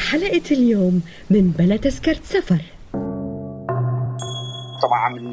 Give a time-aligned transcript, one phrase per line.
[0.00, 2.60] بحلقة اليوم من بلا تذكرة سفر.
[4.82, 5.30] طبعا عم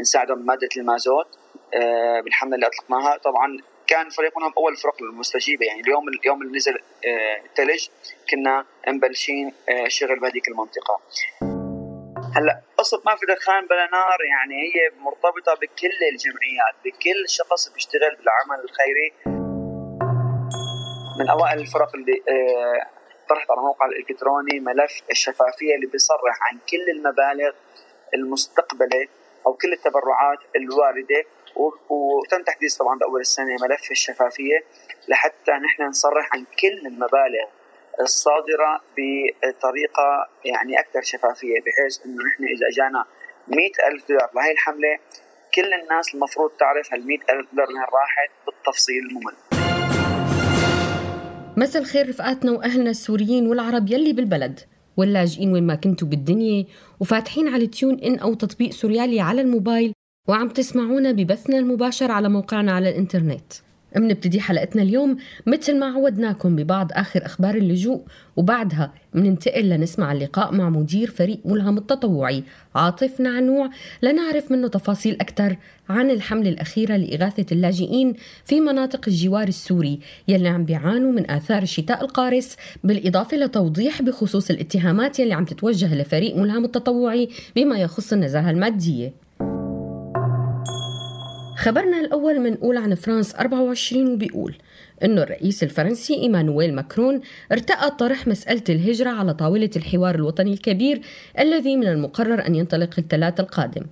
[0.00, 1.26] نساعدهم بمادة المازوت
[1.74, 3.16] آه، بالحملة اللي أطلقناها.
[3.16, 5.66] طبعا كان فريقنا أول الفرق المستجيبة.
[5.66, 6.78] يعني اليوم اليوم اللي نزل
[7.44, 11.00] الثلج آه، كنا مبلشين آه، شغل بهذيك المنطقة.
[12.36, 14.18] هلأ قصة ما في دخان بلا نار.
[14.32, 19.12] يعني هي مرتبطة بكل الجمعيات بكل شخص بيشتغل بالعمل الخيري.
[21.18, 22.22] من أوائل الفرق اللي
[23.30, 27.52] طرحت على الموقع الالكتروني ملف الشفافية اللي بيصرح عن كل المبالغ
[28.14, 29.08] المستقبلة
[29.46, 31.24] أو كل التبرعات الواردة
[31.90, 34.64] وتم تحديث طبعا بأول السنة ملف الشفافية
[35.08, 37.46] لحتى نحن نصرح عن كل المبالغ
[38.00, 43.04] الصادرة بطريقة يعني أكثر شفافية بحيث إنه نحن إذا اجانا
[43.48, 44.98] 100000 دولار لهي الحملة
[45.54, 49.49] كل الناس المفروض تعرف هال 100000 دولار وين راحت بالتفصيل الممل.
[51.60, 54.60] مساء الخير رفقاتنا وأهلنا السوريين والعرب يلي بالبلد.
[54.96, 56.64] واللاجئين وين ما كنتوا بالدنيا
[57.00, 59.92] وفاتحين على تيون إن أو تطبيق سوريالي على الموبايل
[60.28, 63.52] وعم تسمعونا ببثنا المباشر على موقعنا على الإنترنت.
[63.96, 68.02] منبتدي حلقتنا اليوم مثل ما عودناكم ببعض آخر أخبار اللجوء
[68.36, 73.70] وبعدها مننتقل لنسمع اللقاء مع مدير فريق ملهم التطوعي عاطف نعنوع
[74.02, 75.56] لنعرف منه تفاصيل أكثر
[75.88, 78.14] عن الحملة الأخيرة لإغاثة اللاجئين
[78.44, 85.18] في مناطق الجوار السوري يلي عم بيعانوا من آثار الشتاء القارس بالإضافة لتوضيح بخصوص الاتهامات
[85.18, 89.29] يلي عم تتوجه لفريق ملهم التطوعي بما يخص النزاهة المادية.
[91.60, 94.54] خبرنا الأول منقول عن فرانس 24 وبيقول
[95.04, 97.20] أنه الرئيس الفرنسي إيمانويل ماكرون
[97.52, 101.00] ارتأى طرح مسألة الهجرة على طاولة الحوار الوطني الكبير
[101.38, 103.86] الذي من المقرر أن ينطلق الثلاث القادم.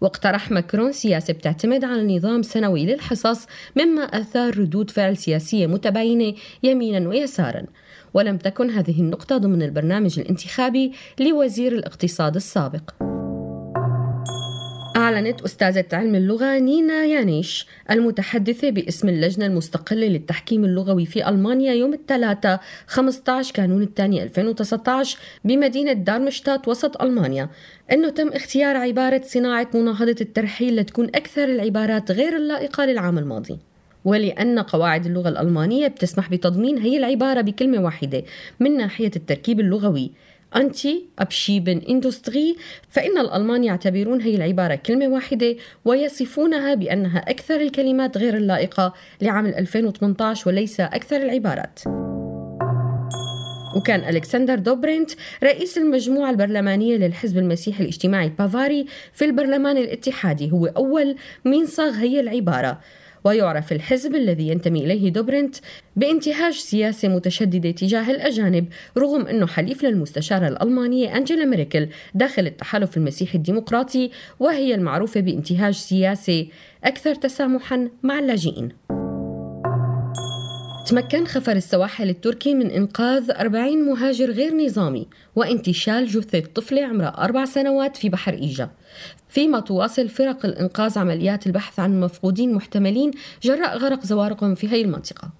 [0.00, 3.46] واقترح ماكرون سياسة بتعتمد على نظام سنوي للحصص
[3.76, 7.62] مما أثار ردود فعل سياسية متباينة يمينا ويسارا.
[8.14, 13.13] ولم تكن هذه النقطة ضمن البرنامج الانتخابي لوزير الاقتصاد السابق.
[14.96, 21.92] أعلنت أستاذة علم اللغة نينا يانيش المتحدثة باسم اللجنة المستقلة للتحكيم اللغوي في ألمانيا يوم
[21.92, 27.48] الثلاثاء 15 كانون الثاني 2019 بمدينة دارمشتات وسط ألمانيا.
[27.92, 33.58] أنه تم اختيار عبارة صناعة مناهضة الترحيل لتكون أكثر العبارات غير اللائقة للعام الماضي.
[34.04, 38.22] ولأن قواعد اللغة الألمانية بتسمح بتضمين هي العبارة بكلمة واحدة
[38.60, 40.10] من ناحية التركيب اللغوي.
[40.56, 42.56] أنتي أبشيبن إندستري
[42.90, 50.48] فإن الألمان يعتبرون هي العبارة كلمة واحدة ويصفونها بأنها أكثر الكلمات غير اللائقة لعام 2018
[50.48, 51.80] وليس أكثر العبارات.
[53.76, 55.10] وكان ألكسندر دوبرينت
[55.42, 62.20] رئيس المجموعة البرلمانية للحزب المسيحي الاجتماعي البافاري في البرلمان الاتحادي هو أول من صاغ هي
[62.20, 62.80] العبارة.
[63.24, 65.56] ويعرف الحزب الذي ينتمي إليه دوبرنت
[65.96, 68.66] بانتهاج سياسة متشددة تجاه الأجانب
[68.98, 76.46] رغم أنه حليف للمستشارة الألمانية أنجيلا ميركل داخل التحالف المسيحي الديمقراطي وهي المعروفة بانتهاج سياسة
[76.84, 79.03] أكثر تسامحا مع اللاجئين.
[80.86, 85.06] تمكن خفر السواحل التركي من إنقاذ 40 مهاجر غير نظامي
[85.36, 88.70] وانتشال جثة طفلة عمرها أربع سنوات في بحر إيجا.
[89.28, 93.10] فيما تواصل فرق الإنقاذ عمليات البحث عن مفقودين محتملين
[93.42, 95.30] جراء غرق زوارقهم في هذه المنطقة.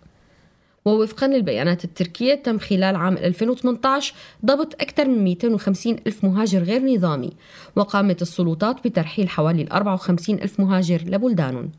[0.84, 4.14] ووفقا للبيانات التركية تم خلال عام 2018
[4.44, 7.32] ضبط أكثر من 250 ألف مهاجر غير نظامي
[7.76, 11.70] وقامت السلطات بترحيل حوالي 54 ألف مهاجر لبلدانهم.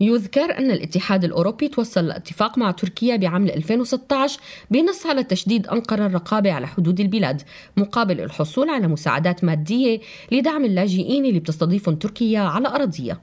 [0.00, 4.40] يذكر أن الاتحاد الأوروبي توصل لاتفاق مع تركيا بعام 2016
[4.70, 7.42] بنص على تشديد أنقرة الرقابة على حدود البلاد
[7.76, 10.00] مقابل الحصول على مساعدات مادية
[10.32, 13.20] لدعم اللاجئين اللي بتستضيفهم تركيا على أراضيها.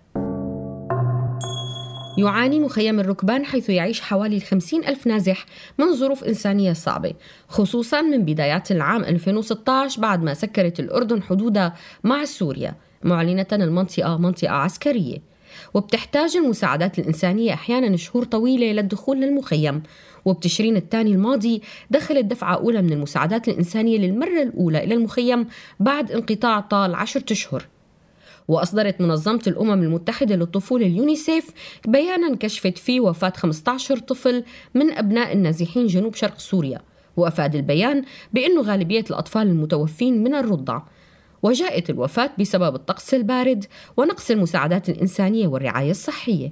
[2.18, 5.46] يعاني مخيم الركبان حيث يعيش حوالي 50 ألف نازح
[5.78, 7.14] من ظروف إنسانية صعبة
[7.48, 14.52] خصوصا من بدايات العام 2016 بعد ما سكرت الأردن حدودها مع سوريا معلنة المنطقة منطقة
[14.52, 15.33] عسكرية.
[15.74, 19.84] وبتحتاج المساعدات الإنسانية أحيانا شهور طويلة للدخول للمخيم.
[20.26, 21.62] وبتشرين الثاني الماضي
[21.92, 25.48] دخلت دفعة أولى من المساعدات الإنسانية للمرة الأولى إلى المخيم
[25.80, 27.68] بعد انقطاع طال عشرة أشهر.
[28.48, 31.50] وأصدرت منظمة الأمم المتحدة للطفولة اليونيسيف
[31.88, 34.44] بيانا كشفت فيه وفاة 15 طفل
[34.74, 36.82] من أبناء النازحين جنوب شرق سوريا.
[37.18, 38.04] وأفاد البيان
[38.34, 40.82] بأنه غالبية الأطفال المتوفين من الرضع.
[41.44, 43.66] وجاءت الوفاة بسبب الطقس البارد
[43.98, 46.52] ونقص المساعدات الإنسانية والرعاية الصحية.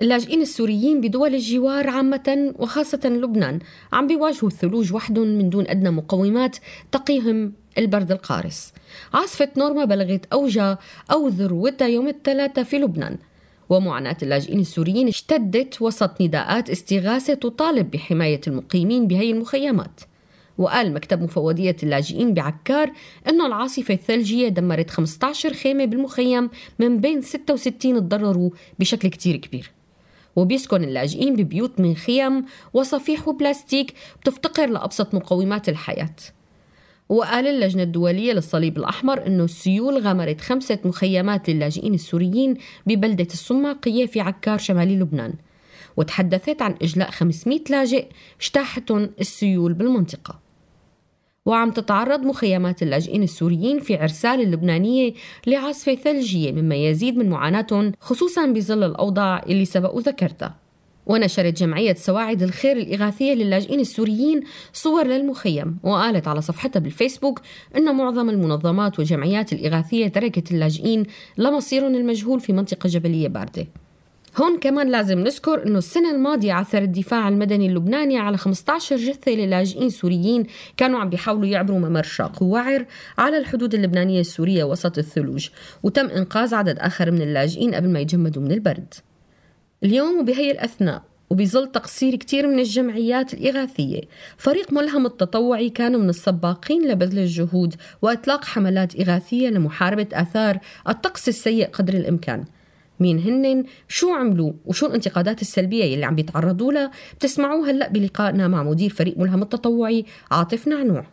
[0.00, 3.58] اللاجئين السوريين بدول الجوار عامة وخاصة لبنان
[3.92, 6.56] عم بيواجهوا الثلوج وحدهم من دون أدنى مقومات
[6.92, 8.72] تقيهم البرد القارس.
[9.14, 10.78] عاصفة نورما بلغت أوجها
[11.12, 13.18] أو ذروتها يوم الثلاثاء في لبنان.
[13.68, 20.00] ومعاناة اللاجئين السوريين اشتدت وسط نداءات استغاثة تطالب بحماية المقيمين بهي المخيمات.
[20.58, 22.92] وقال مكتب مفوضية اللاجئين بعكار
[23.28, 29.70] أنه العاصفة الثلجية دمرت 15 خيمة بالمخيم من بين 66 تضرروا بشكل كتير كبير.
[30.36, 32.44] وبيسكن اللاجئين ببيوت من خيم
[32.74, 36.16] وصفيح وبلاستيك بتفتقر لأبسط مقومات الحياة.
[37.08, 42.54] وقال اللجنة الدولية للصليب الأحمر أنه السيول غمرت خمسة مخيمات للاجئين السوريين
[42.86, 45.34] ببلدة الصماقية في عكار شمالي لبنان.
[45.96, 48.06] وتحدثت عن إجلاء 500 لاجئ
[48.40, 50.45] اجتاحتهم السيول بالمنطقة.
[51.46, 55.12] وعم تتعرض مخيمات اللاجئين السوريين في عرسال اللبنانية
[55.46, 60.66] لعاصفة ثلجية مما يزيد من معاناتهم خصوصا بظل الأوضاع اللي سبق ذكرتها.
[61.06, 64.40] ونشرت جمعية سواعد الخير الإغاثية للاجئين السوريين
[64.72, 67.40] صور للمخيم وقالت على صفحتها بالفيسبوك
[67.76, 71.06] أن معظم المنظمات والجمعيات الإغاثية تركت اللاجئين
[71.38, 73.66] لمصيرهم المجهول في منطقة جبلية باردة.
[74.38, 79.90] هون كمان لازم نذكر إنه السنة الماضية عثر الدفاع المدني اللبناني على 15 جثة للاجئين
[79.90, 80.46] سوريين
[80.76, 82.86] كانوا عم بيحاولوا يعبروا ممر شاق ووعر
[83.18, 85.48] على الحدود اللبنانية السورية وسط الثلوج
[85.82, 88.94] وتم إنقاذ عدد آخر من اللاجئين قبل ما يجمدوا من البرد.
[89.84, 94.00] اليوم وبهي الأثناء وبظل تقصير كتير من الجمعيات الإغاثية
[94.36, 100.58] فريق ملهم التطوعي كانوا من السباقين لبذل الجهود وإطلاق حملات إغاثية لمحاربة آثار
[100.88, 102.44] الطقس السيء قدر الإمكان.
[103.00, 106.90] مين هنن شو عملوا وشو الانتقادات السلبية يلي عم بيتعرضوا لها.
[107.14, 111.06] بتسمعوها هلأ بلقائنا مع مدير فريق ملهم التطوعي عاطف نعنوع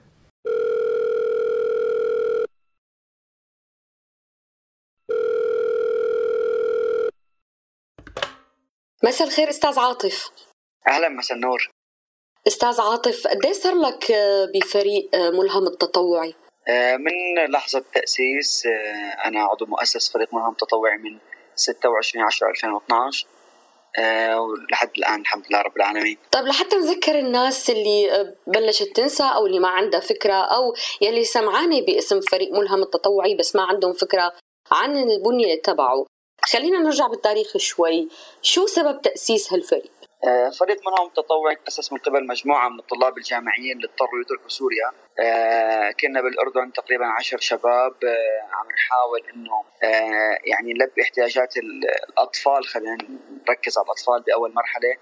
[9.03, 10.29] مساء الخير أستاذ عاطف.
[10.87, 11.69] أهلا مساء النور.
[12.47, 16.33] أستاذ عاطف قد إيه صار لك آه، بفريق آه، ملهم التطوعي؟
[16.67, 18.63] آه، من لحظة تأسيس
[19.25, 21.17] أنا عضو مؤسس فريق ملهم التطوعي من
[21.55, 23.27] 26 10 2012
[24.39, 26.17] ولحد الآن الحمد لله رب العالمين.
[26.31, 31.81] طيب لحتى نذكر الناس اللي بلشت تنسى أو اللي ما عندها فكرة أو يلي سمعانة
[31.81, 34.33] باسم فريق ملهم التطوعي بس ما عندهم فكرة
[34.71, 36.05] عن البنية تبعه.
[36.41, 38.07] خلينا نرجع بالتاريخ شوي.
[38.41, 39.91] شو سبب تأسيس هالفريق؟
[40.27, 44.91] آه، فريق منهم متطوع تأسس من قبل مجموعة من الطلاب الجامعيين اللي اضطروا يتركوا سوريا.
[45.19, 49.63] آه، كنا بالأردن تقريبا عشر شباب آه، عم نحاول إنه
[50.45, 52.97] يعني نلبي احتياجات الأطفال خلينا
[53.49, 54.95] نركز على الأطفال بأول مرحلة.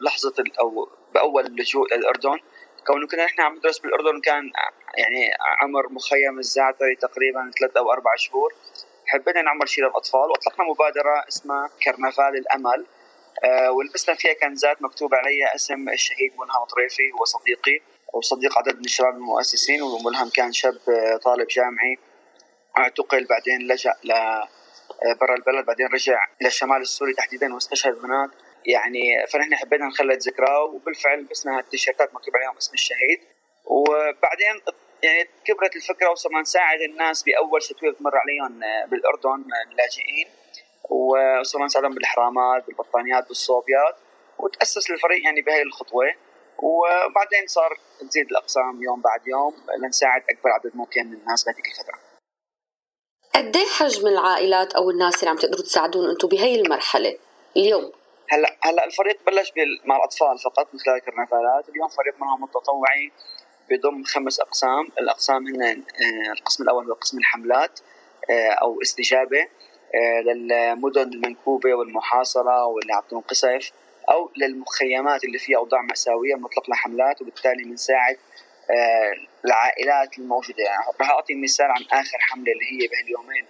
[0.00, 2.38] بلحظة أو بأول اللجوء للأردن
[2.86, 4.52] كونه كنا نحن عم ندرس بالأردن كان
[4.94, 5.30] يعني
[5.62, 8.54] عمر مخيم الزعتري تقريبا ثلاث أو أربع شهور.
[9.06, 12.86] حبينا نعمل شيء للأطفال وأطلقنا مبادرة اسمها كرنفال الأمل.
[13.70, 17.80] ولبسنا فيها كنزات مكتوب عليها اسم الشهيد ملهم طريفي هو صديقي
[18.14, 21.98] وصديق عدد من الشباب المؤسسين وملهم كان شاب آه، طالب جامعي
[22.78, 28.30] اعتقل بعدين لجأ ل آه، برا البلد بعدين رجع للشمال السوري تحديدا واستشهد هناك.
[28.66, 33.20] يعني فنحن حبينا نخلد ذكراه وبالفعل لبسنا التيشيرتات مكتوب عليهم اسم الشهيد.
[33.64, 34.62] وبعدين
[35.02, 40.26] يعني كبرت الفكرة وصرنا نساعد الناس بأول ستويه بتمر عليهم آه، بالأردن آه، اللاجئين
[40.88, 43.96] وصرنا نساعدهم بالحرامات بالبطانيات بالصوبيات
[44.38, 46.14] وتأسس الفريق يعني بهي الخطوة
[46.58, 51.98] وبعدين صار تزيد الأقسام يوم بعد يوم لنساعد أكبر عدد ممكن من الناس بهذيك الفترة.
[53.34, 57.18] قد إيه حجم العائلات أو الناس اللي عم تقدروا تساعدون أنتم بهي المرحلة
[57.56, 57.92] اليوم؟
[58.28, 59.52] هلأ هلأ الفريق بلش
[59.84, 63.12] مع الأطفال فقط من خلال كرنفالات، اليوم فريق منهم متطوعي
[63.68, 67.80] بيضم خمس أقسام الأقسام هن آه، القسم الأول هو قسم الحملات
[68.30, 69.48] آه، أو استجابة
[70.24, 73.72] للمدن المنكوبة والمحاصرة واللي عم تنقصف
[74.10, 78.16] أو للمخيمات اللي فيها أوضاع مأساوية بنطلق لها حملات وبالتالي بنساعد
[79.44, 80.64] العائلات الموجودة.
[80.64, 83.44] يعني راح أعطي مثال عن آخر حملة اللي هي بهاليومين.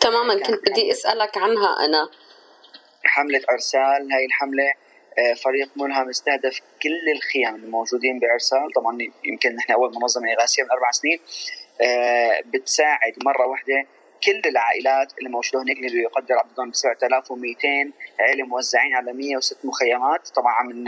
[0.00, 0.42] تماما.
[0.42, 2.10] كنت بدي أسألك عنها أنا.
[3.04, 4.12] حملة أرسال.
[4.12, 4.72] هاي الحملة
[5.18, 10.70] آه، فريق ملهم استهدف كل الخيام الموجودين بعرسال طبعا يمكن نحن أول منظمة اغاثيه من
[10.70, 11.20] أربع سنين.
[11.80, 13.86] آه، بتساعد مرة واحدة
[14.24, 20.28] كل العائلات اللي موجودة هناك اللي يقدر عددهم ب 7200 عائله موزعين على 106 مخيمات.
[20.28, 20.84] طبعا عم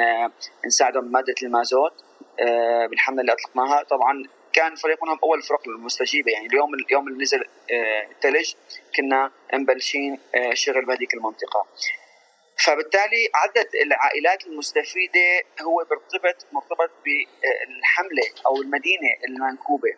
[0.66, 2.04] نساعدهم بماده المازوت
[2.40, 3.82] آه، بالحملة اللي أطلقناها.
[3.82, 8.52] طبعا كان فريق منهم أول الفرق المستجيبه يعني اليوم اليوم اللي نزل آه، الثلج
[8.96, 11.66] كنا مبلشين آه، شغل بهذيك المنطقة.
[12.64, 19.94] فبالتالي عدد العائلات المستفيدة هو مرتبط مرتبط بالحملة أو المدينة المنكوبة.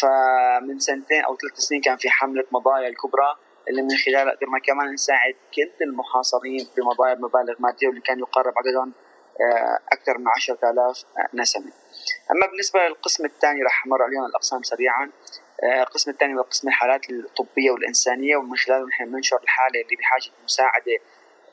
[0.00, 3.36] فمن سنتين أو ثلاث سنين كان في حملة مضايا الكبرى
[3.68, 8.92] اللي من خلالها قدرنا كمان نساعد كل المحاصرين بمضايا بمبالغ مادية واللي كان يقارب عددهم
[9.40, 11.72] آه، أكثر من 10000 نسمة.
[12.30, 15.10] أما بالنسبة للقسم الثاني راح أمر عليهم الأقسام سريعا.
[15.62, 20.30] آه، القسم الثاني هو قسم الحالات الطبية والإنسانية ومن خلاله نحن بننشر الحالة اللي بحاجة
[20.44, 20.98] مساعده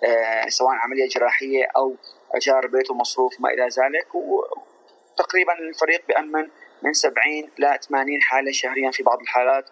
[0.03, 1.95] آه، سواء عملية جراحية أو
[2.35, 6.47] أجار بيت ومصروف ما إلى ذلك وتقريبا الفريق بامن
[6.83, 7.15] من 70
[7.57, 9.65] ل 80 حالة شهريا في بعض الحالات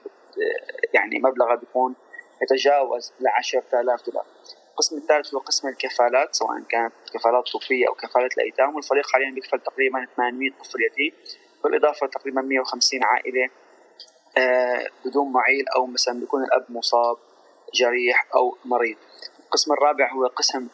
[0.93, 1.95] يعني مبلغها بيكون
[2.41, 4.25] يتجاوز ل 10000 دولار.
[4.71, 9.59] القسم الثالث هو قسم الكفالات سواء كانت كفالات طبيه أو كفالات الايتام والفريق حاليا بيكفل
[9.59, 11.11] تقريبا 800 طفل يتيم
[11.63, 13.49] بالإضافة تقريبا 150 عائلة
[14.37, 17.17] آه، بدون معيل أو مثلا بيكون الأب مصاب
[17.73, 18.97] جريح أو مريض.
[19.45, 20.67] القسم الرابع هو قسم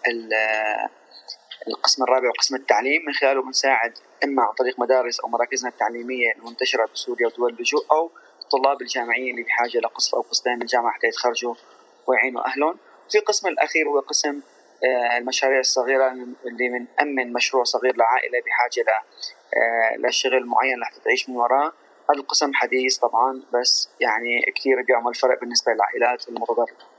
[1.67, 3.93] القسم الرابع وقسم التعليم من خلاله بنساعد
[4.25, 9.43] اما عن طريق مدارس أو مراكزنا التعليمية المنتشرة بسوريا ودول اللجوء أو الطلاب الجامعيين اللي
[9.43, 11.55] بحاجة لقسط أو قسطين من الجامعة حتى يتخرجوا
[12.07, 12.77] ويعينوا أهلهم.
[13.11, 14.41] في القسم الأخير هو قسم
[14.83, 16.11] آه، المشاريع الصغيرة
[16.45, 18.85] اللي بنأمن مشروع صغير لعائلة بحاجة
[19.57, 21.73] آه، لشغل معين لحتى تعيش من وراه
[22.09, 26.95] هذا القسم حديث طبعا بس يعني كثير بيعمل فرق بالنسبة للعائلات المتضررة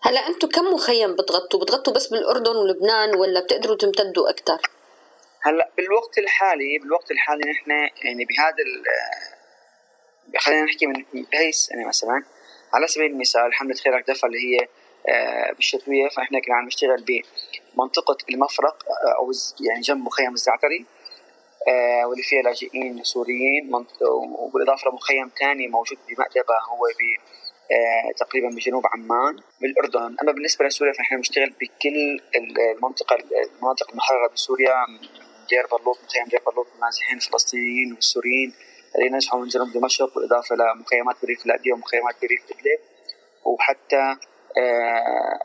[0.00, 4.60] هلا أنتم كم مخيم بتغطوا؟ بتغطوا بس بالأردن ولبنان ولا بتقدروا تمتدوا أكثر؟
[5.44, 7.70] هلأ بالوقت الحالي بالوقت الحالي نحن
[8.04, 8.56] يعني بهذا
[10.38, 12.24] خلينا نحكي من بهي السنة مثلا
[12.74, 14.68] على سبيل المثال حمله خيرك دفع اللي هي
[15.08, 17.22] آه، بالشتوية فاحنا كنا عم نشتغل
[17.74, 20.86] بمنطقة المفرق آه، أو يعني جنب مخيم الزعتري
[21.68, 23.70] آه، واللي فيها لاجئين سوريين
[24.38, 27.22] وبالإضافة لمخيم ثاني موجود بمأدبة هو ب
[28.16, 30.16] تقريبا بجنوب عمان بالأردن.
[30.22, 33.16] أما بالنسبة لسوريا فاحنا بنشتغل بكل المنطقة
[33.56, 34.86] المناطق المحررة بسوريا
[35.52, 38.54] دير بلوط مخيم دير بلوط النازحين الفلسطينيين والسوريين
[38.96, 42.80] الذين نزحوا من جنوب دمشق بالإضافة لمخيمات بريف الاديه ومخيمات بريف ادلب
[43.44, 44.16] وحتى
[44.58, 45.40] آه،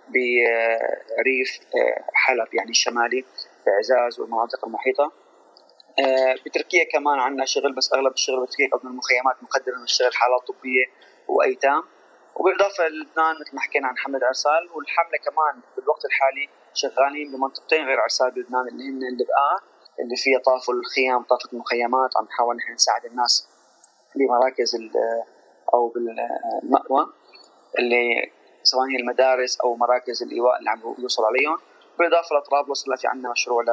[1.18, 3.22] بريف آه، حلب يعني الشمالي
[3.64, 5.12] في عزاز والمناطق المحيطة.
[6.00, 10.86] آه، بتركيا كمان عندنا شغل بس أغلب الشغل بتركيا قبل المخيمات مقدر نشتغل حالات طبية
[11.28, 11.84] وأيتام.
[12.36, 18.04] وبالإضافة للبنان مثل ما حكينا عن حملة أرسال والحملة كمان بالوقت الحالي شغالين بمنطقتين غير
[18.04, 23.06] أرسال بلبنان اللي هن اللبقاء اللي فيها طاف الخيام طافه المخيمات عم نحاول نحن نساعد
[23.06, 23.48] الناس
[24.16, 24.76] بمراكز
[25.74, 27.14] أو بالمأوى
[27.80, 28.32] اللي
[28.64, 31.58] سواء هي المدارس أو مراكز الإيواء اللي عم يوصل عليهم
[32.00, 33.64] بالإضافة لطرابلس اللي في عندنا مشروع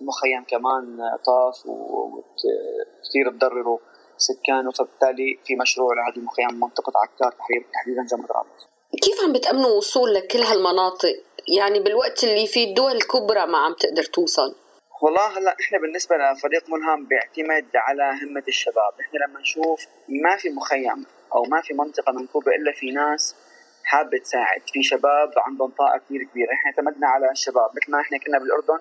[0.00, 3.78] لمخيم كمان طاف وكثير تضرروا
[4.18, 7.34] سكانه فبالتالي في مشروع لهذه المخيم منطقة عكار
[7.72, 8.66] تحديدا جنب طرابلس.
[9.02, 14.02] كيف عم بتأمنوا وصول لكل هالمناطق؟ يعني بالوقت اللي في الدول الكبرى ما عم تقدر
[14.02, 14.54] توصل.
[15.02, 20.50] والله هلا إحنا بالنسبة لفريق ملهم بيعتمد على همة الشباب، إحنا لما نشوف ما في
[20.50, 23.36] مخيم أو ما في منطقة منكوبة إلا في ناس
[23.84, 24.62] حابة تساعد.
[24.72, 26.52] في شباب عندهم طاقة كثير كبيرة.
[26.52, 27.70] إحنا اعتمدنا على الشباب.
[27.76, 28.78] مثل ما إحنا كنا بالأردن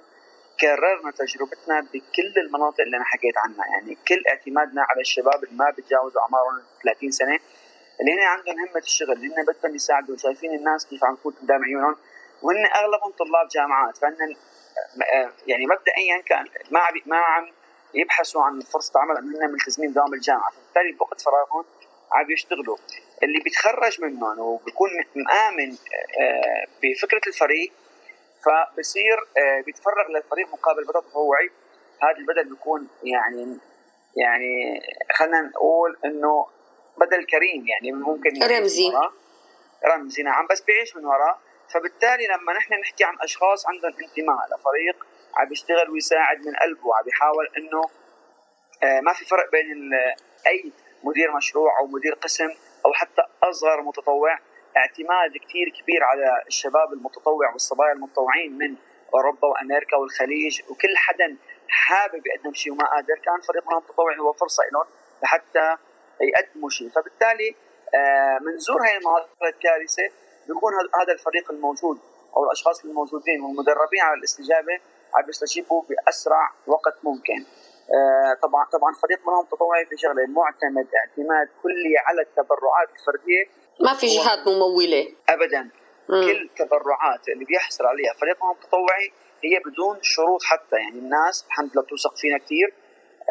[0.61, 3.65] كررنا تجربتنا بكل المناطق اللي أنا حكيت عنها.
[3.67, 7.39] يعني كل اعتمادنا على الشباب اللي ما بتجاوزوا أعمارهم 30 سنة
[7.99, 10.17] اللي هن عندهم همة الشغل اللي هن بدهم يساعدوا.
[10.17, 11.95] شايفين الناس كيف عم تفوت قدام عيونهم
[12.41, 13.97] وهن أغلبهم طلاب جامعات.
[13.97, 14.35] فهن
[15.47, 17.51] يعني مبدئيا كان ما عم ما عم
[17.93, 20.51] يبحثوا عن فرصة عمل انه هن ملتزمين بدوام الجامعة.
[20.51, 21.65] فبالتالي بوقت فراغهم
[22.11, 22.77] عم يشتغلوا.
[23.23, 25.71] اللي بيتخرج منهم وبيكون مآمن
[26.21, 27.71] آه، بفكرة الفريق
[28.45, 31.49] فبصير آه، بيتفرغ للفريق مقابل بدل تطوعي
[32.03, 33.57] هذا البدل بيكون يعني
[34.15, 34.81] يعني
[35.13, 36.47] خلينا نقول إنه
[36.97, 38.91] بدل كريم يعني ممكن رمزي.
[39.85, 41.39] رمزي نعم بس بيعيش من وراه.
[41.73, 47.03] فبالتالي لما نحن نحكي عن أشخاص عندهم انتماء لفريق عم بيشتغل ويساعد من قلبه عم
[47.03, 47.89] بيحاول إنه
[48.83, 49.93] آه، ما في فرق بين
[50.47, 50.71] أي
[51.03, 52.49] مدير مشروع أو مدير قسم
[52.85, 54.39] أو حتى أصغر متطوع.
[54.77, 58.75] اعتماد كثير كبير على الشباب المتطوع والصبايا المتطوعين من
[59.13, 61.37] أوروبا وأمريكا والخليج وكل حدا
[61.69, 63.15] حابب يقدم شيء وما قادر.
[63.25, 64.85] كان فريق المتطوع هو فرصة لهم
[65.23, 65.77] لحتى
[66.21, 66.89] يقدموا شيء.
[66.89, 67.55] فبالتالي
[67.95, 70.09] آه، منزور هاي المناطق الكارثة
[70.47, 71.97] بيكون هذا الفريق الموجود
[72.37, 74.73] أو الأشخاص الموجودين والمدربين على الاستجابة
[75.15, 77.45] عم يستجيبوا بأسرع وقت ممكن.
[77.93, 83.43] آه، طبعا طبعا فريق منهم تطوعي في شغلة معتمد اعتماد كلي على التبرعات الفردية.
[83.79, 85.13] ما في جهات ممولة.
[85.29, 85.61] ابدا.
[86.09, 86.21] مم.
[86.25, 89.11] كل التبرعات اللي بيحصل عليها فريقهم التطوعي
[89.43, 90.75] هي بدون شروط حتى.
[90.75, 92.73] يعني الناس الحمد لله بتوثق فينا كثير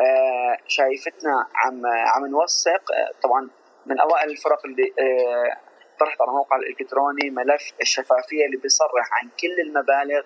[0.00, 2.92] آه شايفتنا عم عم نوثق.
[2.92, 3.48] آه طبعا
[3.86, 5.69] من أوائل الفرق اللي آه
[6.00, 10.22] طرحت على الموقع الإلكتروني ملف الشفافية اللي بيصرح عن كل المبالغ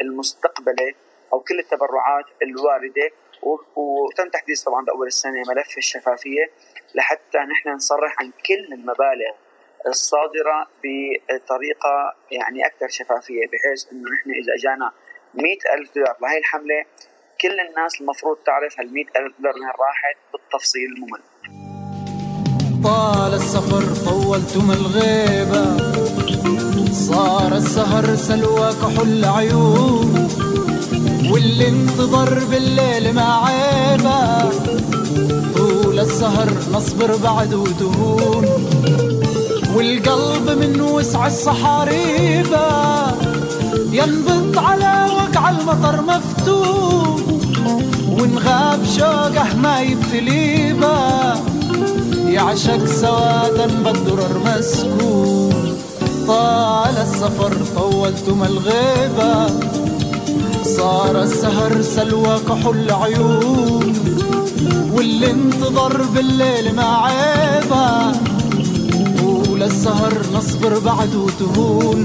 [0.00, 0.94] المستقبلة
[1.32, 3.10] أو كل التبرعات الواردة.
[3.76, 6.50] وتم تحديث طبعا بأول السنة ملف الشفافية
[6.94, 9.34] لحتى نحن نصرح عن كل المبالغ
[9.86, 14.92] الصادرة بطريقة يعني أكثر شفافية بحيث إنه نحن إذا اجانا
[15.34, 16.84] مئة ألف دولار لهي الحملة
[17.40, 21.22] كل الناس المفروض تعرف هال ألف دولار وين راحت بالتفصيل الممل.
[22.84, 23.85] طال السفر
[24.36, 25.64] طولتم الغيبة.
[26.92, 30.28] صار السهر سلوى كحل عيون.
[31.30, 34.50] واللي انتظر بالليل ما عيبة.
[35.56, 38.44] طول السهر نصبر بعد وتهون.
[39.74, 42.68] والقلب من وسع الصحاريبة.
[43.92, 47.20] ينبض على وقع المطر مفتوح
[48.08, 51.55] ونغاب شوقه ما يبتليبه.
[52.36, 55.78] يعشق سوادا بالدرر مسكون
[56.28, 59.46] طال السفر طولتم الغيبة.
[60.76, 63.92] صار السهر سلوى كحل عيون
[64.92, 68.12] واللي انتظر بالليل ما عيبة.
[69.18, 72.04] طول السهر نصبر بعد وتهون.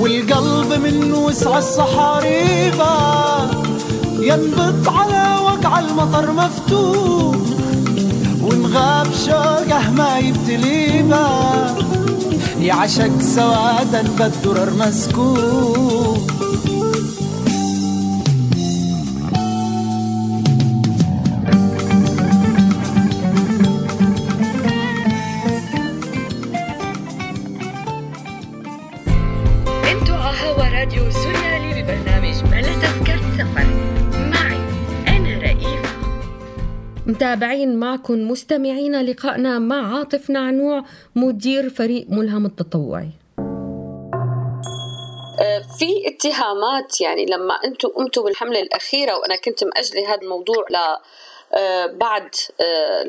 [0.00, 2.94] والقلب من وسع الصحاريبة.
[4.18, 7.53] ينبض على وقع المطر مفتوح.
[8.74, 11.26] ونغاب شوقه ما يبتليبا
[12.60, 16.34] يعشق سوادا بالدرر مسكون
[37.34, 43.08] متابعين معكم مستمعين لقائنا مع عاطف نعنوع مدير فريق ملهم التطوعي.
[45.40, 50.76] آه، في اتهامات يعني لما أنتم قمتوا بالحملة الأخيرة وأنا كنت مأجلة هذا الموضوع ل
[51.56, 53.02] آه، بعد آه،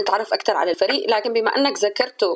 [0.00, 2.34] نتعرف أكثر على الفريق لكن بما أنك ذكرته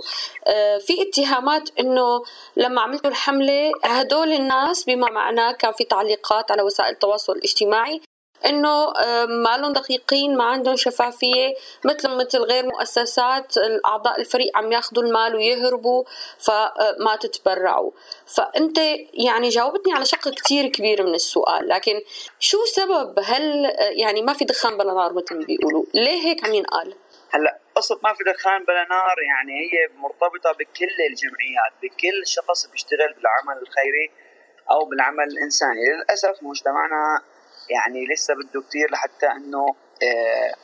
[0.86, 2.22] في اتهامات إنه
[2.56, 8.00] لما عملتوا الحملة هدول الناس بما معناه كان في تعليقات على وسائل التواصل الاجتماعي
[8.46, 8.92] إنه
[9.26, 15.34] ما لهم دقيقين ما عندهم شفافية مثل مثل غير مؤسسات الأعضاء الفريق عم ياخذوا المال
[15.34, 16.04] ويهربوا
[16.38, 17.90] فما تتبرعوا.
[18.26, 18.78] فأنت
[19.14, 22.00] يعني جاوبتني على شق كثير كبير من السؤال لكن
[22.40, 26.54] شو سبب؟ هل يعني ما في دخان بلا نار مثل ما بيقولوا ليه هيك عم
[26.54, 26.94] ينقال؟
[27.30, 33.14] هلأ قصة ما في دخان بلا نار يعني هي مرتبطة بكل الجمعيات بكل شخص بيشتغل
[33.16, 34.10] بالعمل الخيري
[34.70, 35.80] أو بالعمل الإنساني.
[35.96, 37.22] للأسف مجتمعنا
[37.70, 40.54] يعني لسه بده كثير لحتى إنه آه،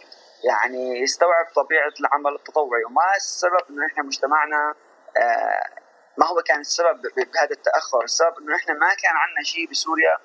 [0.44, 2.84] يعني يستوعب طبيعة العمل التطوعي.
[2.84, 4.74] وما السبب إنه إحنا مجتمعنا
[5.16, 5.64] آه،
[6.18, 10.16] ما هو كان السبب بهذا التأخر؟ السبب إنه إحنا ما كان عندنا شيء بسوريا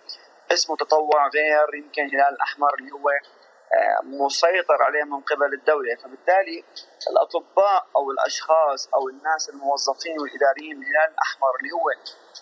[0.52, 5.96] اسمه تطوع غير يمكن الهلال الأحمر اللي هو آه، مسيطر عليه من قبل الدولة.
[5.96, 6.64] فبالتالي
[7.12, 11.88] الأطباء أو الأشخاص أو الناس الموظفين والإداريين من الهلال الأحمر اللي هو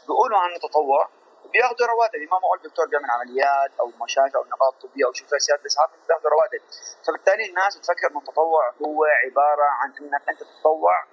[0.07, 1.09] بيقولوا عنه تطوع
[1.53, 2.19] بياخذوا رواتب.
[2.31, 6.61] ما معقول دكتور بيعمل عمليات أو مشافي أو نقاط طبية أو شوفيرسيات الاسعاف بياخذوا رواتب.
[7.07, 11.05] فبالتالي الناس بتفكر ان التطوع هو عبارة عن إنك أنت تتطوع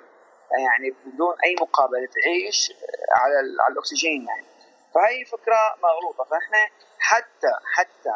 [0.50, 2.72] يعني بدون أي مقابلة تعيش
[3.16, 4.46] على على الأكسجين يعني.
[4.94, 6.24] فهي فكرة مغلوطة.
[6.24, 6.58] فإحنا
[6.98, 8.14] حتى حتى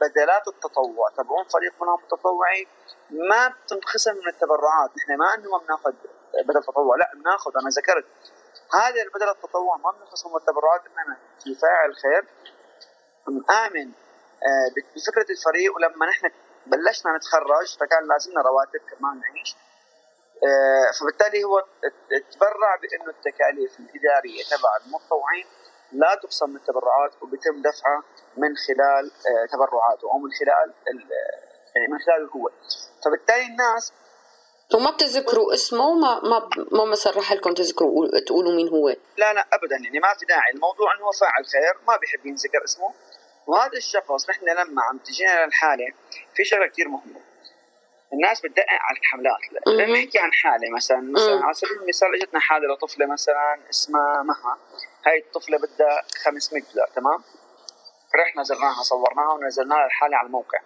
[0.00, 2.66] بدلات التطوع تبعون فريق منهم التطوعي
[3.10, 4.90] ما بتنخصم من التبرعات.
[4.96, 5.92] نحن ما إنه ما بناخذ
[6.44, 6.96] بدل تطوع.
[6.96, 8.04] لا بناخذ أنا ذكرت
[8.74, 12.24] هذا البدل التطوع ما بنخصم التبرعات انما في فاعل خير
[13.66, 13.92] آمن
[14.42, 15.76] آه، بفكرة الفريق.
[15.76, 16.30] ولما نحن
[16.66, 19.56] بلشنا نتخرج فكان لازمنا رواتب كمان نعيش.
[20.44, 21.64] آه، فبالتالي هو
[22.32, 25.46] تبرع بأنه التكاليف الإدارية تبع المتطوعين
[25.92, 28.02] لا تقسم من التبرعات وبيتم دفعها
[28.36, 30.74] من خلال آه، تبرعاته أو من خلال
[31.76, 32.50] يعني من خلاله هو
[33.04, 33.92] فبالتالي الناس
[34.74, 38.88] وما بتذكروا اسمه؟ ما ما ما مسرح لكم تذكروا تقولوا مين هو.
[38.88, 39.76] لا لا ابدا.
[39.84, 40.52] يعني ما في داعي.
[40.54, 42.94] الموضوع إنه هو فاعل خير ما بيحب ينذكر اسمه.
[43.46, 45.86] وهذا الشخص نحن لما عم تجينا للحالة
[46.34, 47.20] في شغلة كثير مهمة.
[48.12, 49.38] الناس بتدقق على الحملات.
[49.66, 54.58] لما نحكي عن حالة مثلا مثلا على سبيل المثال إجتنا حالة لطفلة مثلا اسمها مها.
[55.06, 57.22] هاي الطفلة بدها 500 دولار تمام؟
[58.20, 60.60] رحنا زرناها صورناها ونزلناها الحاله على الموقع.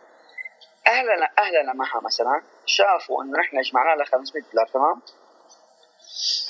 [0.90, 5.02] اهلنا أهلنا معها مثلا شافوا إنه إحنا جمعنا لها 500 دولار تمام؟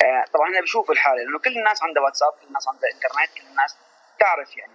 [0.05, 3.47] آه، طبعا أنا بشوف الحالة لأنه كل الناس عندها واتساب كل الناس عندها إنترنت كل
[3.51, 3.77] الناس
[4.21, 4.73] تعرف يعني.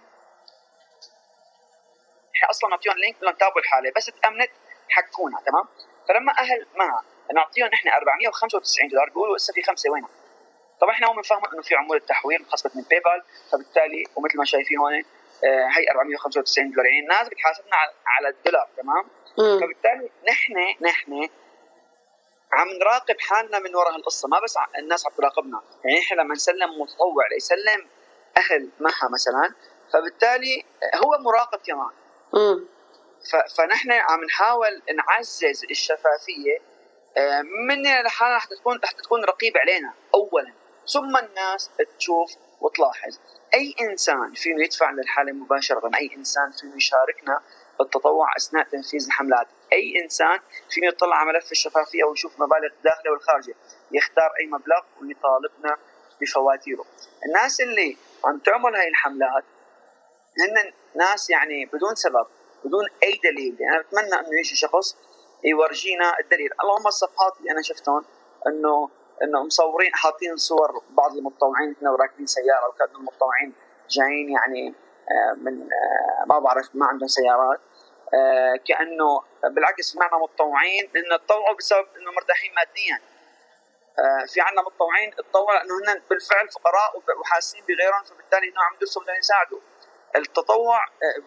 [2.36, 4.50] إحنا أصلا نعطيهم link بدهم تابعوا الحالة بس تأمنت
[4.88, 5.64] حكونا تمام؟
[6.08, 7.00] فلما أهل ما
[7.34, 10.08] نعطيهم نحن 495 دولار بيقولوا لسه في خمسة وينها
[10.80, 14.78] طبعا إحنا هم بنفهم إنه في عمولة تحويل انخصمت من PayPal فبالتالي ومثل ما شايفين
[14.78, 14.94] هون
[15.44, 17.76] آه، هي 495 دولار يعني الناس بتحاسبنا
[18.06, 19.04] على الدولار تمام.
[19.36, 21.28] فبالتالي نحن نحن
[22.52, 25.60] عم نراقب حالنا من وراء القصة ما بس الناس عم تراقبنا.
[25.84, 27.88] يعني إحنا لما نسلم متطوع ليسلم
[28.36, 29.54] أهل معها مثلا
[29.92, 31.90] فبالتالي هو مراقب كمان.
[33.56, 36.58] فنحن عم نحاول نعزز الشفافية
[37.16, 40.52] آه، مننا لحالنا حتى تكون حتى تكون رقيب علينا اولا.
[40.92, 43.18] ثم الناس تشوف وتلاحظ.
[43.54, 47.40] أي إنسان فيه يدفع للحالة مباشرة أي إنسان فيه يشاركنا
[47.78, 49.46] بالتطوع أثناء تنفيذ الحملات.
[49.72, 50.38] أي إنسان
[50.70, 53.54] فيه يطلع على ملف الشفافية ويشوف مبالغ الداخله والخارجه
[53.92, 55.76] يختار أي مبلغ ويطالبنا
[56.20, 56.84] بفواتيره.
[57.26, 59.44] الناس اللي عم تعمل هاي الحملات
[60.40, 62.26] هن ناس يعني بدون سبب
[62.64, 63.56] بدون أي دليل.
[63.60, 64.96] يعني أنا بتمنى إنه يجي شخص
[65.44, 66.50] يورجينا الدليل.
[66.62, 68.04] اللهم الصفحات اللي أنا شفتهم
[68.46, 68.90] إنه
[69.22, 73.52] إنه مصورين حاطين صور بعض المتطوعين كانوا راكبين سيارة وكانوا المتطوعين
[73.90, 74.74] جايين يعني
[75.36, 77.60] من آه، ما بعرف ما عندهم سيارات.
[78.14, 83.00] آه، كأنه بالعكس معنا متطوعين انه تطوعوا بسبب إنه مرتاحين ماديا.
[83.98, 89.02] آه، في عندنا متطوعين تطوعوا لأنه هن بالفعل فقراء وحاسين بغيرهم فبالتالي إنه عم يدرسوا
[89.02, 89.58] بدهم يساعدوا.
[90.16, 90.80] التطوع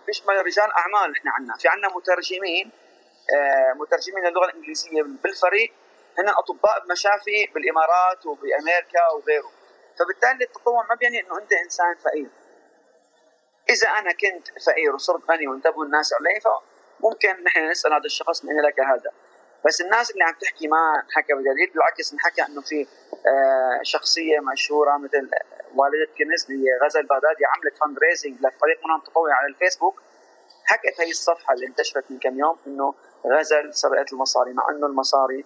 [0.07, 1.57] بيشمل رجال أعمال إحنا عندنا.
[1.57, 2.71] في عندنا مترجمين
[3.75, 5.73] مترجمين للغة الإنجليزية بالفريق.
[6.19, 9.51] هن أطباء بمشافي بالإمارات وبأمريكا وغيره.
[9.99, 12.29] فبالتالي التطوع ما بيعني إنه أنت إنسان فقير.
[13.69, 18.62] إذا أنا كنت فقير وصرت غني وانتبهوا الناس علي فممكن نحن نسأل هذا الشخص من
[18.62, 19.12] لك هذا.
[19.65, 22.88] بس الناس اللي عم تحكي ما حكى بدليل بالعكس انحكى إنه في
[23.27, 25.29] آه، شخصية مشهورة مثل
[25.75, 30.01] والدة كنز اللي غزل بغدادي عملت فند ريزنج لفريق منهم تطوعي على الفيسبوك.
[30.65, 32.93] حكت هي الصفحة اللي انتشرت من كم يوم إنه
[33.27, 35.45] غزل سرقت المصاري مع إنه المصاري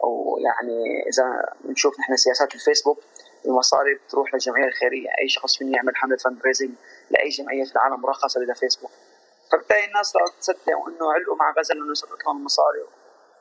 [0.00, 2.98] ويعني إذا بنشوف نحن سياسات الفيسبوك
[3.46, 6.70] المصاري بتروح للجمعيه الخيريه أي شخص فيني يعمل حملة fund raising
[7.10, 8.90] لأي جمعية في العالم مرخصة لدى فيسبوك
[9.52, 12.78] فبالتالي الناس صارت تصدق وإنه علقوا مع غزل إنه سرقت لهم المصاري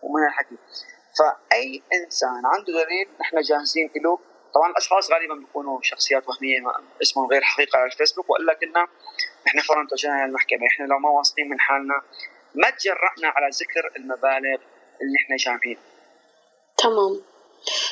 [0.02, 0.56] ومن الحكي.
[1.20, 4.20] فأي إنسان عنده دليل نحن جاهزين له
[4.54, 6.60] طبعا الأشخاص غالبا بيكونوا شخصيات وهمية
[7.02, 8.88] اسمهم غير حقيقي على الفيسبوك وإلا كنا
[9.48, 12.02] نحن فورا توجهنا للمحكمه إحنا لو ما واثقين من حالنا
[12.56, 14.62] ما تجرأنا على ذكر المبالغ
[15.02, 15.82] اللي إحنا جامعينها
[16.78, 17.22] تمام.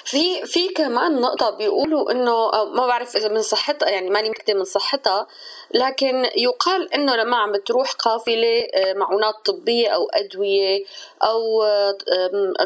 [0.04, 4.54] في في كمان نقطة بيقولوا إنه أو ما بعرف إذا من صحتها يعني ماني متأكدة
[4.54, 5.28] من صحتها
[5.72, 10.86] لكن يقال إنه لما عم تروح قافلة آه، معونات طبية أو أدوية
[11.24, 11.98] أو آه،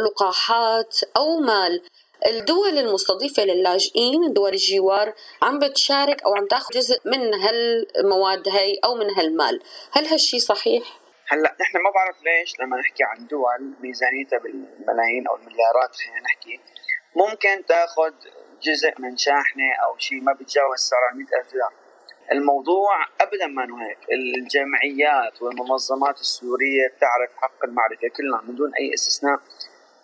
[0.05, 1.81] لقاحات أو مال
[2.27, 8.95] الدول المستضيفة للاجئين دول الجوار عم بتشارك أو عم تاخذ جزء من هالمواد هي أو
[8.95, 9.59] من هالمال
[9.91, 10.83] هل هالشي صحيح؟
[11.27, 16.59] هلأ نحن ما بعرف ليش لما نحكي عن دول ميزانيتها بالملايين أو المليارات خلينا نحكي
[17.15, 18.13] ممكن تاخذ
[18.61, 21.73] جزء من شاحنة أو شيء ما بيتجاوز سعر 100000 دولار
[22.31, 23.97] الموضوع ابدا ما إنه هيك.
[24.11, 29.39] الجمعيات والمنظمات السورية بتعرف حق المعرفة كلها من دون أي استثناء.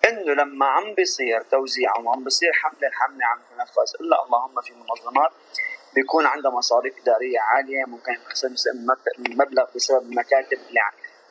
[0.08, 4.02] إنه لما عم بيصير توزيع أو عم بيصير حملة الحملة عم تنفذ.
[4.02, 5.32] إلا اللهم في منظمات
[5.96, 8.50] بيكون عندها مصاريف إدارية عالية ممكن يخسر
[9.20, 10.80] مبلغ بسبب المكاتب اللي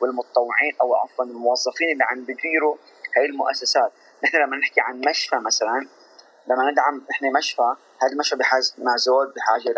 [0.01, 2.75] والمتطوعين أو عفوا الموظفين اللي عم بيديروا
[3.17, 3.91] هاي المؤسسات.
[4.23, 5.87] نحن لما نحكي عن مشفى مثلا
[6.47, 9.73] لما ندعم نحن مشفى هذا المشفى بحاجه مع زود بحاجه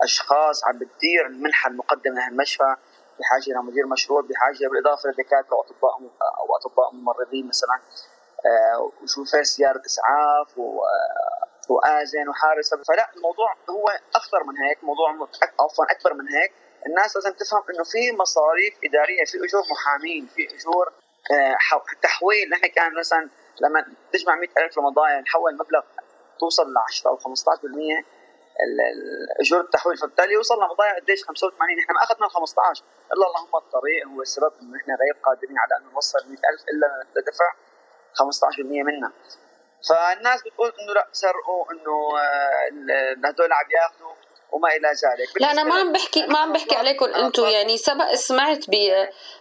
[0.00, 2.76] لاشخاص عم بتدير المنحة المقدمة لهالمشفى
[3.18, 5.92] بحاجة لمدير مشروع بحاجة بالإضافة لدكاتره واطباء
[6.38, 7.80] أو أطباء ممرضين مثلا.
[8.46, 12.74] آه، سياره إسعاف و آه، وآذن وحارس.
[12.74, 15.28] فلا الموضوع هو أخطر من هيك موضوع
[15.60, 16.52] عفوا أكبر من هيك.
[16.86, 20.92] الناس لازم تفهم إنه في مصاريف إدارية في أجور محامين في أجور
[21.32, 21.56] آه،
[22.02, 22.50] تحويل.
[22.50, 23.28] نحن كان مثلا
[23.60, 25.82] لما تجمع 100000 رمضايا نحول مبلغ
[26.40, 27.24] توصل ل 10 أو 15%
[28.64, 33.26] ال- ال- اجور التحويل فبالتالي يوصل لمضايع قديش؟ 85 إحنا ما أخذنا ال 15 إلا
[33.26, 37.52] اللهم الطريق هو السبب إنه إحنا غير قادرين على أن نوصل 100000 إلا ندفع
[38.14, 39.12] 15% منها
[39.88, 44.12] فالناس بتقول إنه لا سرقوا إنه آه، هدول عم ياخذوا
[44.52, 45.40] وما إلى ذلك.
[45.42, 48.64] لا أنا ما عم بحكي ما عم بحكي عليكم أنتم يعني سبق سمعت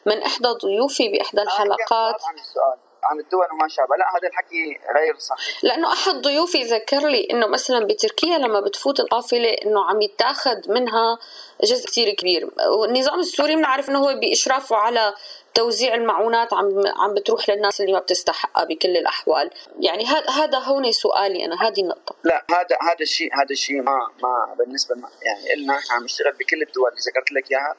[0.06, 2.22] من إحدى ضيوفي بإحدى الحلقات.
[2.26, 2.78] عن السؤال.
[3.12, 5.64] عن الدول وما شابه لا هذا الحكي غير صحيح.
[5.64, 11.20] لأنه أحد ضيوفي ذكر لي إنه مثلا بتركيا لما بتفوت القافلة إنه عم يتاخذ منها
[11.64, 12.50] جزء كثير كبير.
[12.80, 15.14] والنظام السوري بنعرف إنه هو بإشرافه على
[15.54, 19.50] توزيع المعونات عم عم بتروح للناس اللي ما بتستحقها بكل الأحوال.
[19.80, 22.16] يعني هذا هذا هون سؤالي أنا هذه النقطة.
[22.24, 26.62] لا هذا هذا الشيء هذا الشيء ما ما بالنسبة ما يعني لنا عم نشتغل بكل
[26.62, 27.76] الدول اللي ذكرت لك إياها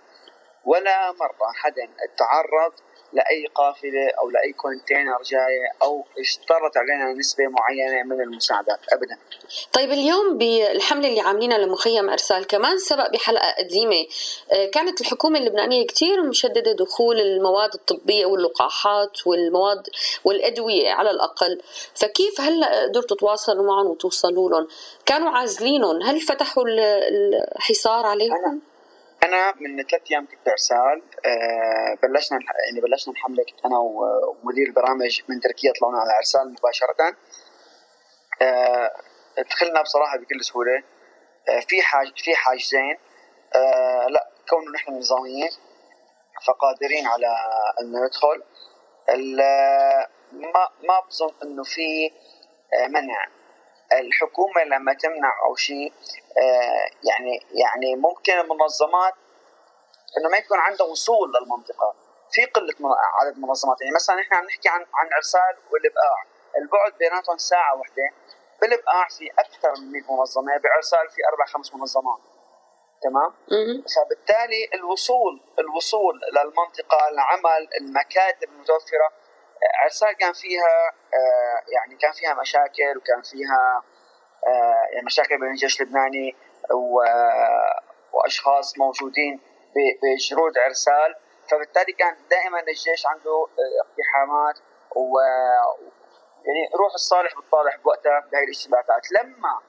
[0.65, 1.89] ولا مرة حدا
[2.19, 2.73] تعرض
[3.13, 9.19] لأي قافلة أو لأي كونتينر جاية أو اشترط علينا نسبة معينة من المساعدات ابدا.
[9.73, 14.07] طيب اليوم بالحملة اللي عاملينها لمخيم أرسال كمان سبق بحلقة قديمة
[14.53, 19.89] آه، كانت الحكومة اللبنانية كثير مشددة دخول المواد الطبية واللقاحات والمواد
[20.25, 21.61] والأدوية على الأقل،
[21.95, 24.69] فكيف هلأ قدرتوا تتواصلوا معهم وتوصلوا لهم؟
[25.07, 26.65] كانوا عازلينهم، هل فتحوا
[27.57, 28.59] الحصار عليهم؟ أنا
[29.25, 35.23] أنا من ثلاث أيام كنت أرسال أه بلشنا يعني بلشنا الحملة كنت أنا ومدير البرامج
[35.29, 37.17] من تركيا طلعنا على إرسال مباشرة.
[38.43, 38.93] أه
[39.51, 40.83] دخلنا بصراحة بكل سهولة.
[41.49, 42.99] أه في حاج في حاجزين
[44.09, 45.51] لا كونه نحن نظاميين
[46.47, 47.37] فقادرين على
[47.81, 48.43] ان ندخل
[50.33, 52.11] ما ما بظن إنه في
[52.75, 53.27] آه، منع.
[54.01, 55.93] الحكومة لما تمنع أو شيء
[56.39, 59.15] آه، يعني يعني ممكن المنظمات
[60.19, 61.95] إنه ما يكون عندها وصول للمنطقة.
[62.31, 62.75] في قلة
[63.21, 63.81] عدد منظمات.
[63.81, 66.25] يعني مثلا إحنا عم نحكي عن عن إرسال والإبقاع.
[66.57, 68.11] البعد بيناتهم ساعة واحدة
[68.61, 70.59] بالإبقاع في أكثر من 100 منظمة.
[70.59, 72.19] بعرسال في أربع خمس منظمات.
[73.03, 73.33] تمام؟
[73.95, 79.13] فبالتالي الوصول الوصول للمنطقة العمل المكاتب المتوفرة
[79.75, 83.83] عرسال كان فيها آه، يعني كان فيها مشاكل وكان فيها
[84.47, 86.37] آه، يعني مشاكل بين الجيش اللبناني
[88.13, 89.41] وأشخاص موجودين
[90.03, 91.15] بجرود عرسال.
[91.51, 94.59] فبالتالي كان دائما الجيش عنده آه، اقتحامات
[94.97, 95.19] و
[96.47, 99.13] يعني روح الصالح بالطالح بوقتها بهي الاشتباكات.
[99.13, 99.61] لما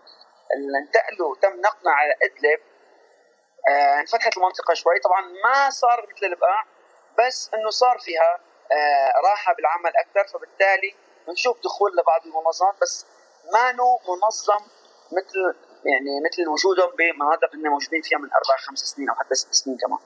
[0.82, 2.60] انتقلوا تم نقلنا على إدلب
[4.00, 5.00] انفتحت المنطقة شوي.
[5.00, 6.64] طبعا ما صار مثل البقاع
[7.20, 8.49] بس إنه صار فيها آه،
[9.26, 10.34] راحة بالعمل أكثر.
[10.34, 10.96] فبالتالي
[11.28, 13.06] بنشوف دخول لبعض المنظمات بس
[13.54, 14.66] ما نو منظم
[15.12, 15.56] مثل
[15.86, 19.78] يعني مثل وجودهم بمناطق اللي موجودين فيها من أربع خمس سنين أو حتى ست سنين
[19.78, 20.00] كمان.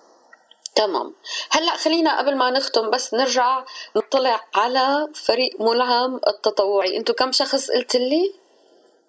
[0.76, 1.16] تمام.
[1.52, 3.64] هلأ خلينا قبل ما نختم بس نرجع
[3.96, 6.98] نطلع على فريق ملهم التطوعي.
[6.98, 8.36] أنتم كم شخص قلت لي؟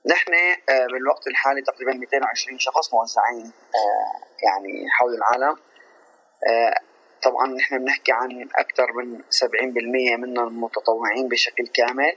[0.07, 0.33] نحن
[0.69, 5.57] آه، بالوقت الحالي تقريبا 220 شخص موزعين آه، يعني حول العالم.
[7.25, 12.13] طبعا نحن بنحكي عن أكثر من 70% منهم متطوعين بشكل كامل.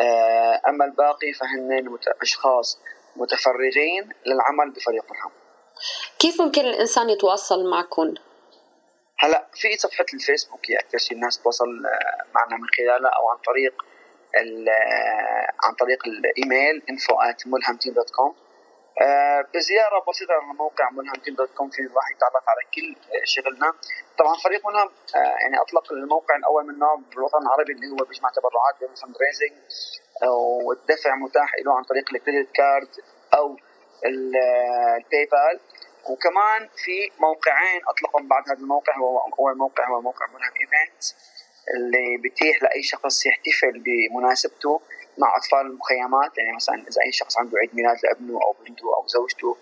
[0.00, 2.78] آه، أما الباقي فهن أشخاص
[3.16, 5.30] متفرغين للعمل بفريق الحم
[6.18, 8.14] كيف ممكن الإنسان يتواصل معكم؟
[9.18, 13.36] هلا في صفحة الفيسبوك هي أكثر شيء الناس تتواصل آه، معنا من خلالها أو عن
[13.46, 13.84] طريق
[14.34, 18.45] آه، عن طريق الإيميل info at mulhamteam.com آه،
[19.54, 23.72] بزيارة بسيطة على موقع ملهم team dot com في الواحد يتعرف على كل شغلنا.
[24.18, 28.30] طبعا فريق ملهم آه، يعني أطلق الموقع الأول من نوعه بالوطن العربي اللي هو بيجمع
[28.30, 29.52] تبرعات بيعمل fund raising
[30.66, 32.88] والدفع متاح له عن طريق ال credit card
[33.34, 33.56] أو
[34.06, 35.60] ال PayPal
[36.10, 41.02] وكمان في موقعين أطلقهم بعد هذا الموقع هو أول موقع هو موقع ملهم event
[41.74, 44.80] اللي بيتيح لأي شخص يحتفل بمناسبته.
[45.18, 49.06] مع أطفال المخيمات يعني مثلا إذا أي شخص عنده عيد ميلاد لابنه أو بنته أو
[49.06, 49.56] زوجته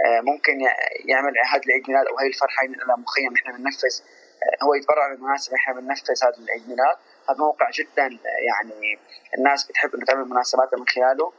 [0.00, 0.60] آه، ممكن
[1.04, 4.00] يعمل هذا العيد ميلاد أو هي الفرحة ينقلها مخيم إحنا بننفذ
[4.42, 6.96] آه، هو يتبرع بالمناسبة إحنا بننفذ هذا العيد ميلاد.
[7.30, 8.98] هذا موقع جدا آه، يعني
[9.38, 11.32] الناس بتحب إنه تعمل مناسبات من خلاله.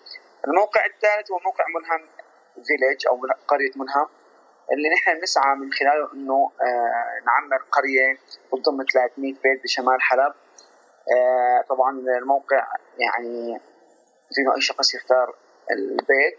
[0.48, 2.08] الموقع الثالث هو موقع ملهم
[2.68, 4.08] فيليج أو قرية ملهم
[4.72, 6.52] اللي نحن بنسعى من خلاله إنه
[7.26, 8.18] نعمر قرية
[8.54, 10.34] بتضم 300 بيت بشمال حلب.
[11.70, 13.60] طبعا الموقع يعني
[14.36, 15.36] فينه أي شخص يختار
[15.72, 16.38] البيت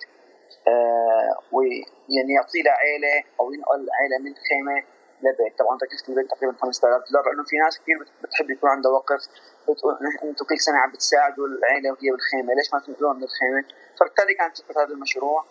[0.68, 4.82] آه ويعني يعطي له عيله أو ينقل عيلة من خيمة
[5.22, 5.58] لبيت.
[5.58, 9.22] طبعا تكلفه البيت تقريبا 5000 دولار لأنه في ناس كثير بتحب يكون عندها وقت
[9.68, 13.64] بتقول أنتم كل سنة عم بتساعدوا العيلة وهي بالخيمة ليش ما تنقلوها من الخيمة؟
[14.00, 15.44] فبالتالي كانت فكرة هذا المشروع.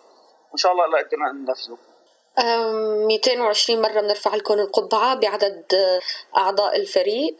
[0.50, 1.78] وإن شاء الله الله قدرنا ننفذه.
[3.06, 5.64] 220 مرة بنرفع لكم القبعة بعدد
[6.36, 7.36] أعضاء الفريق.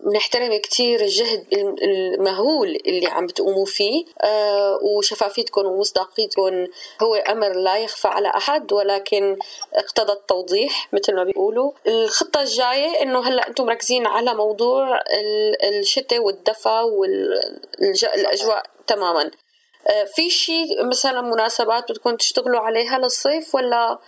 [0.00, 1.46] بنحترم كتير الجهد
[1.82, 6.66] المهول اللي عم بتقوموا فيه آه وشفافيتكم ومصداقيتكم
[7.02, 9.38] هو أمر لا يخفى على أحد ولكن
[9.74, 15.00] اقتضى التوضيح مثل ما بيقولوا الخطة الجاية إنه هلأ أنتم مركزين على موضوع
[15.64, 19.30] الشتاء والدفا والأجواء تماما
[19.88, 23.98] آه في شيء مثلا مناسبات بدكم تشتغلوا عليها للصيف ولا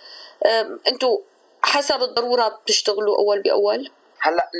[0.88, 1.18] أنتم
[1.62, 3.90] حسب الضرورة بتشتغلوا أول بأول؟
[4.22, 4.50] هلا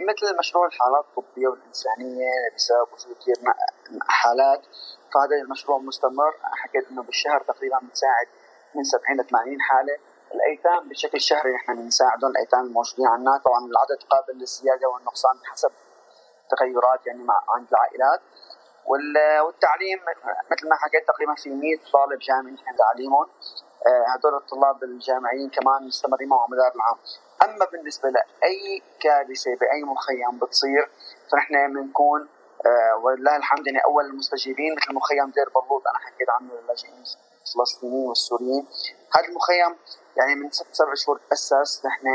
[0.00, 3.34] مثل مشروع الحالات الطبية والإنسانية بسبب وجود كثير
[4.08, 4.62] حالات
[5.14, 6.34] فهذا المشروع مستمر.
[6.42, 8.26] حكيت إنه بالشهر تقريبا بنساعد
[8.74, 9.98] من 70 ل 80 حالة.
[10.34, 15.70] الأيتام بشكل شهري نحن بنساعدهم الأيتام الموجودين عندنا طبعا العدد قابل للزيادة والنقصان حسب
[16.50, 18.20] تغيرات يعني مع عند العائلات.
[18.86, 19.98] والتعليم
[20.50, 23.26] مثل ما حكيت تقريبا في 100 طالب جامعي نحن تعليمهم
[23.86, 26.96] آه، هدول الطلاب الجامعيين كمان مستمرين معهم مدار العام
[27.44, 30.90] أما بالنسبة لأي كارثة بأي مخيم بتصير
[31.32, 32.28] فنحن بنكون
[32.66, 35.82] آه ولله الحمد يعني أول المستجيبين مثل مخيم دير بلوط.
[35.88, 37.04] أنا حكيت عنه للاجئين
[37.46, 38.66] الفلسطينيين والسوريين.
[39.16, 39.76] هذا المخيم
[40.16, 42.06] يعني من ست سبع شهور تاسس نحن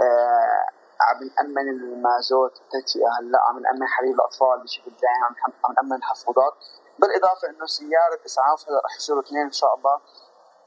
[0.00, 0.66] آه
[1.00, 6.52] عم نأمن المازوت التدفئة هلأ عم نأمن حليب الأطفال بشكل دائم عم نأمن حفوضات.
[6.98, 9.94] بالإضافة إنه سيارة إسعاف هلأ رح يصيروا اثنين إن شاء الله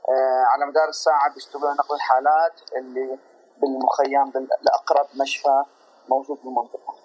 [0.09, 3.19] آه على مدار الساعة بيشتغلوا نقل الحالات اللي
[3.61, 5.63] بالمخيم لأقرب مشفى
[6.09, 6.95] موجود بالمنطقة.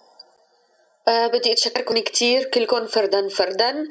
[1.09, 3.89] أه بدي أتشكركم كثير كلكم فردا فردا.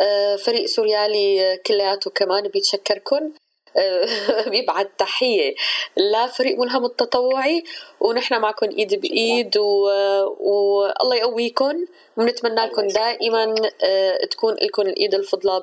[0.00, 3.32] أه فريق سوريالي كلياته كمان بيتشكركم
[4.50, 5.54] بيبعت تحية
[5.96, 7.64] لفريق ملهم التطوعي
[8.00, 15.60] ونحن معكم إيد بإيد والله يقويكم ونتمنى لكم دائما آه، تكون لكم الإيد الفضلى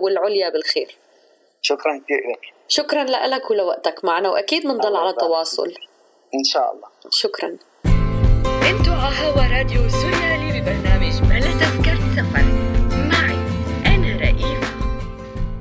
[0.00, 0.96] والعليا بالخير.
[1.62, 2.54] شكرا كثير.
[2.68, 5.74] شكرا لك ولوقتك معنا وأكيد بنضل على تواصل.
[6.34, 6.88] إن شاء الله.
[7.10, 7.48] شكرا.
[8.70, 12.68] أنتوا على هوا راديو سوريالي ببرنامج بلا تذكرة سفر.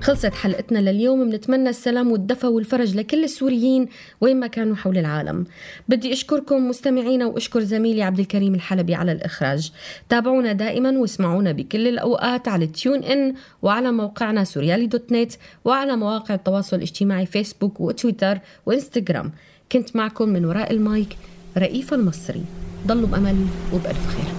[0.01, 3.89] خلصت حلقتنا لليوم بنتمنى السلام والدفى والفرج لكل السوريين
[4.21, 5.45] وين ما كانوا حول العالم.
[5.88, 9.71] بدي أشكركم مستمعينا وأشكر زميلي عبد الكريم الحلبي على الإخراج.
[10.10, 15.34] تابعونا دائما واسمعونا بكل الأوقات على تيون إن وعلى موقعنا سوريالي دوت نت
[15.65, 19.32] وعلى مواقع التواصل الاجتماعي فيسبوك وتويتر وإنستغرام.
[19.71, 21.17] كنت معكم من وراء المايك
[21.58, 22.43] رئيف المصري.
[22.88, 24.37] ضلوا بأمل وبألف خير.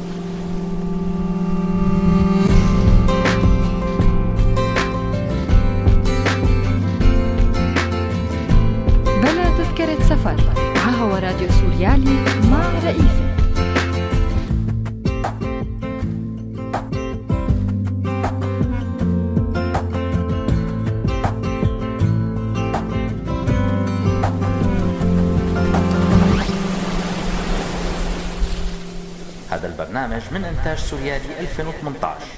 [30.94, 32.37] هذا البرنامج من إنتاج سوريالي 2018